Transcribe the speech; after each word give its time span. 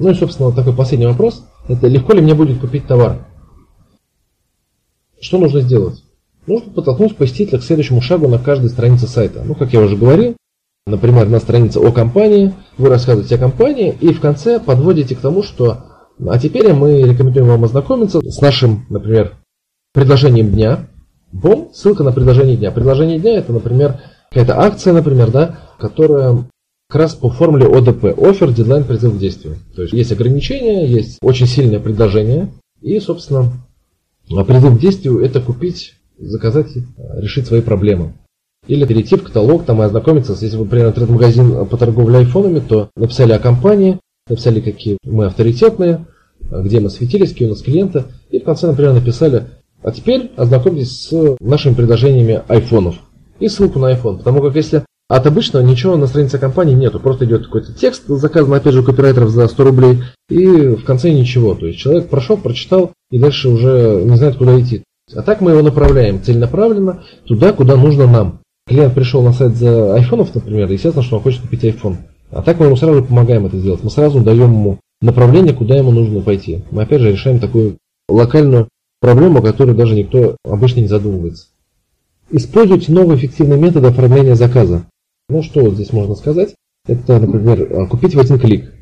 Ну 0.00 0.10
и, 0.10 0.14
собственно, 0.14 0.50
такой 0.50 0.74
последний 0.74 1.06
вопрос. 1.06 1.44
Это 1.68 1.86
легко 1.86 2.14
ли 2.14 2.22
мне 2.22 2.34
будет 2.34 2.58
купить 2.58 2.86
товар? 2.86 3.26
Что 5.20 5.38
нужно 5.38 5.60
сделать? 5.60 6.02
Нужно 6.46 6.72
подтолкнуть 6.72 7.16
посетителя 7.16 7.58
к 7.58 7.62
следующему 7.62 8.00
шагу 8.00 8.26
на 8.26 8.38
каждой 8.38 8.70
странице 8.70 9.06
сайта. 9.06 9.42
Ну, 9.44 9.54
как 9.54 9.74
я 9.74 9.80
уже 9.80 9.96
говорил, 9.96 10.36
например, 10.86 11.28
на 11.28 11.38
странице 11.38 11.78
о 11.78 11.92
компании, 11.92 12.54
вы 12.78 12.88
рассказываете 12.88 13.34
о 13.34 13.38
компании 13.38 13.94
и 14.00 14.14
в 14.14 14.20
конце 14.20 14.58
подводите 14.58 15.14
к 15.14 15.20
тому, 15.20 15.42
что 15.42 15.84
а 16.26 16.38
теперь 16.38 16.72
мы 16.72 17.02
рекомендуем 17.02 17.48
вам 17.48 17.64
ознакомиться 17.64 18.20
с 18.20 18.40
нашим, 18.40 18.86
например, 18.88 19.36
предложением 19.92 20.50
дня. 20.50 20.88
Бом, 21.30 21.70
ссылка 21.74 22.04
на 22.04 22.12
предложение 22.12 22.56
дня. 22.56 22.70
Предложение 22.70 23.18
дня 23.18 23.36
это, 23.36 23.52
например, 23.52 24.00
какая-то 24.30 24.60
акция, 24.60 24.94
например, 24.94 25.30
да, 25.30 25.60
которая 25.78 26.46
как 26.90 27.02
раз 27.02 27.14
по 27.14 27.30
формуле 27.30 27.66
ОДП. 27.66 28.18
Офер, 28.18 28.52
дедлайн, 28.52 28.82
призыв 28.82 29.14
к 29.14 29.18
действию. 29.18 29.56
То 29.76 29.82
есть 29.82 29.94
есть 29.94 30.10
ограничения, 30.10 30.88
есть 30.88 31.18
очень 31.22 31.46
сильное 31.46 31.78
предложение. 31.78 32.48
И, 32.82 32.98
собственно, 32.98 33.52
призыв 34.28 34.76
к 34.76 34.80
действию 34.80 35.20
это 35.20 35.40
купить, 35.40 35.94
заказать, 36.18 36.66
решить 37.14 37.46
свои 37.46 37.60
проблемы. 37.60 38.14
Или 38.66 38.84
перейти 38.86 39.14
в 39.14 39.22
каталог 39.22 39.64
там 39.64 39.80
и 39.80 39.84
ознакомиться, 39.84 40.32
если 40.32 40.56
вы, 40.56 40.64
например, 40.64 40.88
интернет-магазин 40.88 41.66
по 41.66 41.76
торговле 41.76 42.18
айфонами, 42.18 42.58
то 42.58 42.90
написали 42.96 43.32
о 43.32 43.38
компании, 43.38 44.00
написали, 44.28 44.60
какие 44.60 44.98
мы 45.04 45.26
авторитетные, 45.26 46.06
где 46.40 46.80
мы 46.80 46.90
светились, 46.90 47.30
какие 47.30 47.46
у 47.46 47.52
нас 47.52 47.62
клиенты, 47.62 48.04
и 48.30 48.40
в 48.40 48.44
конце, 48.44 48.66
например, 48.66 48.94
написали, 48.94 49.44
а 49.82 49.92
теперь 49.92 50.32
ознакомьтесь 50.36 51.06
с 51.06 51.36
нашими 51.40 51.74
предложениями 51.74 52.42
айфонов 52.48 52.96
и 53.38 53.48
ссылку 53.48 53.78
на 53.78 53.92
iPhone. 53.92 54.18
Потому 54.18 54.42
как 54.42 54.56
если 54.56 54.84
от 55.10 55.26
обычного 55.26 55.64
ничего 55.64 55.96
на 55.96 56.06
странице 56.06 56.38
компании 56.38 56.74
нету, 56.74 57.00
просто 57.00 57.24
идет 57.24 57.46
какой-то 57.46 57.72
текст, 57.72 58.04
заказан 58.06 58.54
опять 58.54 58.74
же 58.74 58.80
у 58.80 58.84
копирайтеров 58.84 59.30
за 59.30 59.48
100 59.48 59.64
рублей, 59.64 60.04
и 60.28 60.46
в 60.46 60.84
конце 60.84 61.10
ничего. 61.10 61.56
То 61.56 61.66
есть 61.66 61.80
человек 61.80 62.08
прошел, 62.08 62.36
прочитал, 62.36 62.92
и 63.10 63.18
дальше 63.18 63.48
уже 63.48 64.02
не 64.04 64.16
знает, 64.16 64.36
куда 64.36 64.58
идти. 64.60 64.84
А 65.12 65.22
так 65.22 65.40
мы 65.40 65.50
его 65.50 65.62
направляем 65.62 66.22
целенаправленно 66.22 67.02
туда, 67.26 67.52
куда 67.52 67.74
нужно 67.74 68.06
нам. 68.06 68.38
Клиент 68.68 68.94
пришел 68.94 69.20
на 69.22 69.32
сайт 69.32 69.56
за 69.56 69.96
айфонов, 69.96 70.32
например, 70.32 70.70
естественно, 70.70 71.02
что 71.02 71.16
он 71.16 71.22
хочет 71.22 71.40
купить 71.40 71.64
iPhone. 71.64 71.96
А 72.30 72.42
так 72.42 72.60
мы 72.60 72.66
ему 72.66 72.76
сразу 72.76 73.02
помогаем 73.02 73.46
это 73.46 73.58
сделать. 73.58 73.82
Мы 73.82 73.90
сразу 73.90 74.20
даем 74.20 74.52
ему 74.52 74.78
направление, 75.02 75.52
куда 75.52 75.74
ему 75.74 75.90
нужно 75.90 76.20
пойти. 76.20 76.62
Мы 76.70 76.82
опять 76.82 77.00
же 77.00 77.10
решаем 77.10 77.40
такую 77.40 77.78
локальную 78.08 78.68
проблему, 79.00 79.40
о 79.40 79.42
которой 79.42 79.74
даже 79.74 79.96
никто 79.96 80.36
обычно 80.44 80.80
не 80.80 80.86
задумывается. 80.86 81.46
Используйте 82.30 82.92
новые 82.92 83.18
эффективные 83.18 83.58
методы 83.58 83.88
оформления 83.88 84.36
заказа. 84.36 84.84
Ну 85.30 85.42
что 85.42 85.70
здесь 85.70 85.92
можно 85.92 86.16
сказать? 86.16 86.54
Это, 86.88 87.20
например, 87.20 87.86
купить 87.86 88.16
в 88.16 88.20
один 88.20 88.38
клик. 88.38 88.72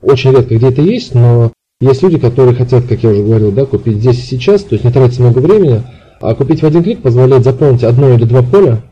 Очень 0.00 0.32
редко 0.32 0.56
где 0.56 0.68
это 0.68 0.80
есть, 0.80 1.14
но 1.14 1.52
есть 1.82 2.02
люди, 2.02 2.18
которые 2.18 2.54
хотят, 2.54 2.84
как 2.86 3.02
я 3.02 3.10
уже 3.10 3.22
говорил, 3.22 3.52
да, 3.52 3.66
купить 3.66 3.98
здесь 3.98 4.18
и 4.18 4.26
сейчас, 4.26 4.62
то 4.62 4.74
есть 4.74 4.84
не 4.84 4.90
тратить 4.90 5.18
много 5.18 5.40
времени, 5.40 5.82
а 6.20 6.34
купить 6.34 6.62
в 6.62 6.66
один 6.66 6.82
клик 6.82 7.02
позволяет 7.02 7.44
заполнить 7.44 7.84
одно 7.84 8.10
или 8.14 8.24
два 8.24 8.42
поля, 8.42 8.82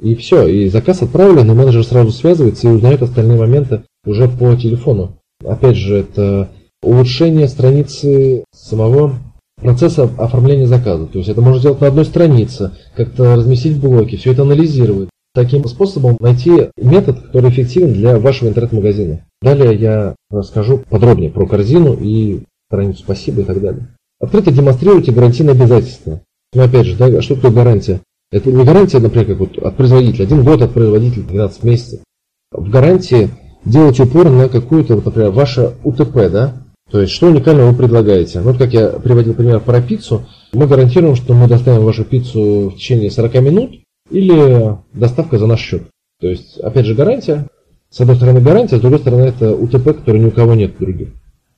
и 0.00 0.14
все, 0.14 0.46
и 0.46 0.68
заказ 0.68 1.02
отправлен, 1.02 1.50
и 1.50 1.54
менеджер 1.54 1.84
сразу 1.84 2.12
связывается 2.12 2.68
и 2.68 2.72
узнает 2.72 3.02
остальные 3.02 3.38
моменты 3.38 3.82
уже 4.06 4.28
по 4.28 4.54
телефону. 4.54 5.18
Опять 5.44 5.76
же, 5.76 5.96
это 5.96 6.50
улучшение 6.82 7.48
страницы 7.48 8.44
самого 8.54 9.14
процесса 9.56 10.08
оформления 10.18 10.66
заказа. 10.66 11.06
То 11.06 11.18
есть 11.18 11.30
это 11.30 11.40
можно 11.40 11.58
сделать 11.58 11.80
на 11.80 11.88
одной 11.88 12.04
странице, 12.04 12.72
как-то 12.94 13.34
разместить 13.34 13.78
в 13.78 13.80
блоке, 13.80 14.18
все 14.18 14.32
это 14.32 14.42
анализировать. 14.42 15.08
Таким 15.34 15.64
способом 15.66 16.16
найти 16.20 16.70
метод, 16.76 17.20
который 17.20 17.50
эффективен 17.50 17.92
для 17.92 18.20
вашего 18.20 18.48
интернет-магазина. 18.48 19.24
Далее 19.42 19.74
я 19.74 20.14
расскажу 20.30 20.84
подробнее 20.88 21.30
про 21.30 21.44
корзину 21.44 21.94
и 22.00 22.42
страницу 22.68 23.00
«Спасибо» 23.00 23.40
и 23.40 23.44
так 23.44 23.60
далее. 23.60 23.88
Открыто 24.20 24.52
демонстрируйте 24.52 25.10
гарантийные 25.10 25.54
обязательства. 25.54 26.20
Но 26.54 26.62
опять 26.62 26.86
же, 26.86 26.96
да, 26.96 27.20
что 27.20 27.34
такое 27.34 27.50
гарантия? 27.50 28.00
Это 28.30 28.52
не 28.52 28.64
гарантия, 28.64 29.00
например, 29.00 29.26
как 29.26 29.38
вот 29.38 29.58
от 29.58 29.76
производителя. 29.76 30.24
Один 30.24 30.44
год 30.44 30.62
от 30.62 30.72
производителя, 30.72 31.24
12 31.24 31.64
месяцев. 31.64 32.00
В 32.52 32.70
гарантии 32.70 33.30
делать 33.64 33.98
упор 33.98 34.30
на 34.30 34.48
какую-то, 34.48 34.94
вот, 34.94 35.06
например, 35.06 35.32
ваше 35.32 35.74
УТП, 35.82 36.30
да? 36.30 36.62
То 36.92 37.00
есть, 37.00 37.12
что 37.12 37.26
уникального 37.26 37.72
вы 37.72 37.76
предлагаете? 37.76 38.40
Вот 38.40 38.58
как 38.58 38.72
я 38.72 38.88
приводил 38.90 39.34
пример 39.34 39.58
про 39.58 39.82
пиццу. 39.82 40.26
Мы 40.52 40.68
гарантируем, 40.68 41.16
что 41.16 41.34
мы 41.34 41.48
доставим 41.48 41.84
вашу 41.84 42.04
пиццу 42.04 42.70
в 42.70 42.76
течение 42.76 43.10
40 43.10 43.34
минут 43.42 43.83
или 44.10 44.76
доставка 44.92 45.38
за 45.38 45.46
наш 45.46 45.60
счет. 45.60 45.82
То 46.20 46.28
есть, 46.28 46.58
опять 46.58 46.86
же, 46.86 46.94
гарантия. 46.94 47.46
С 47.90 48.00
одной 48.00 48.16
стороны 48.16 48.40
гарантия, 48.40 48.78
с 48.78 48.80
другой 48.80 48.98
стороны 48.98 49.22
это 49.22 49.54
УТП, 49.54 49.96
который 49.96 50.20
ни 50.20 50.26
у 50.26 50.30
кого 50.30 50.54
нет 50.54 50.76
других. 50.78 51.08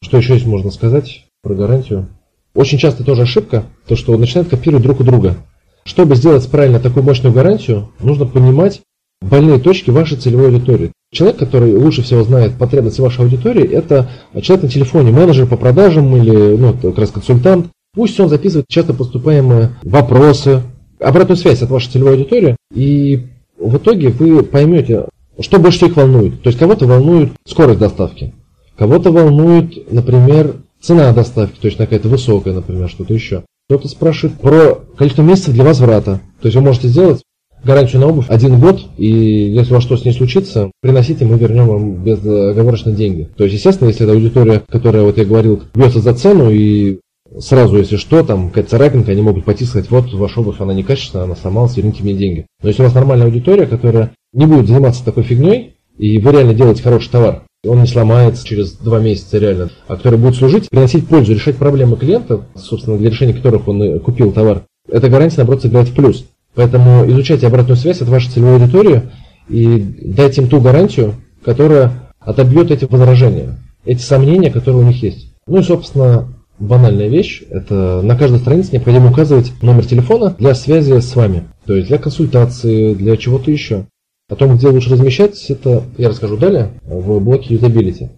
Что 0.03 0.19
еще 0.19 0.35
здесь 0.35 0.47
можно 0.47 0.71
сказать 0.71 1.25
про 1.43 1.55
гарантию? 1.55 2.09
Очень 2.55 2.79
часто 2.79 3.05
тоже 3.05 3.23
ошибка, 3.23 3.65
то 3.87 3.97
что 3.97 4.17
начинают 4.17 4.49
копировать 4.49 4.83
друг 4.83 5.01
у 5.01 5.05
друга. 5.05 5.37
Чтобы 5.85 6.17
сделать 6.17 6.49
правильно 6.51 6.81
такую 6.81 7.05
мощную 7.05 7.33
гарантию, 7.33 7.91
нужно 8.01 8.27
понимать 8.27 8.83
больные 9.21 9.59
точки 9.59 9.91
вашей 9.91 10.17
целевой 10.17 10.49
аудитории. 10.49 10.93
Человек, 11.13 11.39
который 11.39 11.75
лучше 11.75 12.03
всего 12.03 12.23
знает 12.25 12.59
потребности 12.59 13.01
вашей 13.01 13.25
аудитории, 13.25 13.67
это 13.71 14.11
человек 14.43 14.65
на 14.65 14.71
телефоне, 14.71 15.13
менеджер 15.13 15.47
по 15.47 15.57
продажам 15.57 16.15
или 16.17 16.57
ну, 16.57 16.75
как 16.75 16.99
раз 16.99 17.11
консультант. 17.11 17.69
Пусть 17.95 18.19
он 18.21 18.29
записывает 18.29 18.67
часто 18.69 18.93
поступаемые 18.93 19.77
вопросы, 19.83 20.63
обратную 21.01 21.37
связь 21.37 21.63
от 21.63 21.71
вашей 21.71 21.91
целевой 21.91 22.13
аудитории, 22.13 22.57
и 22.75 23.27
в 23.59 23.77
итоге 23.77 24.09
вы 24.09 24.43
поймете, 24.43 25.07
что 25.41 25.59
больше 25.59 25.79
всех 25.79 25.97
волнует. 25.97 26.43
То 26.43 26.49
есть 26.49 26.59
кого-то 26.59 26.87
волнует 26.87 27.33
скорость 27.47 27.81
доставки, 27.81 28.35
кого-то 28.77 29.11
волнует, 29.13 29.93
например, 29.93 30.57
цена 30.81 31.13
доставки, 31.13 31.59
то 31.61 31.67
есть 31.67 31.79
какая-то 31.79 32.09
высокая, 32.09 32.55
например, 32.55 32.89
что-то 32.89 33.15
еще. 33.15 33.43
Кто-то 33.69 33.89
спрашивает 33.89 34.39
про 34.39 34.81
количество 34.97 35.23
месяцев 35.23 35.55
для 35.55 35.65
возврата. 35.65 36.21
То 36.41 36.47
есть 36.47 36.57
вы 36.57 36.63
можете 36.63 36.87
сделать 36.89 37.23
гарантию 37.65 38.01
на 38.01 38.09
обувь 38.09 38.27
один 38.29 38.61
год, 38.61 38.83
и 38.97 39.09
если 39.09 39.73
у 39.73 39.75
вас 39.75 39.83
что 39.83 39.97
с 39.97 40.05
ней 40.05 40.13
случится, 40.13 40.71
приносите, 40.81 41.25
мы 41.25 41.37
вернем 41.37 41.67
вам 41.67 41.95
безоговорочно 41.95 42.93
деньги. 42.93 43.29
То 43.37 43.45
есть, 43.45 43.57
естественно, 43.57 43.89
если 43.89 44.05
это 44.05 44.13
аудитория, 44.15 44.63
которая, 44.69 45.03
вот 45.03 45.19
я 45.19 45.25
говорил, 45.25 45.63
бьется 45.75 46.01
за 46.01 46.15
цену, 46.15 46.51
и 46.51 47.01
сразу, 47.39 47.77
если 47.77 47.97
что, 47.97 48.23
там 48.23 48.49
какая-то 48.49 48.71
царапинка, 48.71 49.13
они 49.13 49.23
могут 49.23 49.45
пойти 49.45 49.65
сказать, 49.65 49.91
вот 49.91 50.13
ваша 50.13 50.41
обувь, 50.41 50.61
она 50.61 50.75
некачественная, 50.75 51.25
она 51.25 51.37
сломалась, 51.37 51.77
верните 51.77 52.03
мне 52.03 52.15
деньги. 52.15 52.47
Но 52.63 52.69
если 52.69 52.83
у 52.83 52.85
вас 52.85 52.95
нормальная 52.95 53.27
аудитория, 53.27 53.67
которая 53.67 54.13
не 54.33 54.47
будет 54.47 54.69
заниматься 54.69 55.05
такой 55.05 55.23
фигней, 55.23 55.77
и 55.99 56.19
вы 56.19 56.33
реально 56.33 56.55
делаете 56.55 56.83
хороший 56.83 57.11
товар, 57.11 57.43
он 57.67 57.81
не 57.81 57.87
сломается 57.87 58.47
через 58.47 58.73
два 58.73 59.01
месяца 59.01 59.39
реально, 59.39 59.71
а 59.89 59.97
который 59.97 60.19
будет 60.19 60.37
служить, 60.37 60.69
приносить 60.69 61.09
пользу, 61.09 61.35
решать 61.35 61.57
проблемы 61.57 61.97
клиента, 61.97 62.47
собственно, 62.55 62.99
для 62.99 63.11
решения 63.11 63.35
которых 63.35 63.67
он 63.69 64.01
купил 64.01 64.33
товар, 64.33 64.65
эта 64.89 65.09
гарантия, 65.09 65.39
наоборот, 65.39 65.63
сыграет 65.63 65.89
в 65.89 65.95
плюс. 65.95 66.27
Поэтому 66.55 67.07
изучайте 67.11 67.47
обратную 67.47 67.77
связь 67.77 68.01
от 68.01 68.09
вашей 68.09 68.31
целевой 68.31 68.55
аудитории 68.55 69.03
и 69.49 69.79
дайте 69.79 70.43
им 70.43 70.49
ту 70.49 70.61
гарантию, 70.61 71.15
которая 71.45 72.13
отобьет 72.19 72.71
эти 72.71 72.85
возражения, 72.85 73.59
эти 73.85 74.01
сомнения, 74.01 74.51
которые 74.51 74.83
у 74.83 74.87
них 74.87 75.03
есть. 75.03 75.35
Ну 75.47 75.59
и, 75.59 75.63
собственно, 75.63 76.36
банальная 76.59 77.09
вещь, 77.09 77.43
это 77.51 78.01
на 78.03 78.17
каждой 78.17 78.39
странице 78.39 78.73
необходимо 78.73 79.11
указывать 79.11 79.53
номер 79.63 79.87
телефона 79.87 80.35
для 80.39 80.55
связи 80.55 80.99
с 80.99 81.15
вами, 81.15 81.45
то 81.65 81.75
есть 81.75 81.89
для 81.89 81.99
консультации, 81.99 82.95
для 82.95 83.17
чего-то 83.17 83.51
еще. 83.51 83.87
О 84.29 84.35
том, 84.35 84.57
где 84.57 84.69
лучше 84.69 84.91
размещать, 84.91 85.51
это 85.51 85.85
я 85.99 86.09
расскажу 86.09 86.37
далее 86.37 86.71
в 86.83 87.21
блоке 87.21 87.55
юзабилити. 87.55 88.11